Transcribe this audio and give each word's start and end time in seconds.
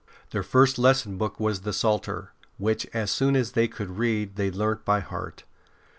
Their 0.31 0.41
first 0.41 0.79
lesson 0.79 1.19
book 1.19 1.39
was 1.39 1.61
the 1.61 1.71
Psalter, 1.71 2.33
which, 2.57 2.87
as 2.91 3.11
soon 3.11 3.35
as 3.35 3.51
they 3.51 3.67
could 3.67 3.99
read, 3.99 4.35
they 4.35 4.49
learnt 4.49 4.83
by 4.83 4.99
heart. 4.99 5.43